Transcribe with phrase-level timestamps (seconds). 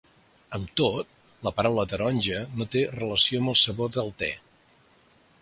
[0.57, 1.11] Amb tot,
[1.47, 4.33] la paraula "taronja" no té relació amb el sabor del te.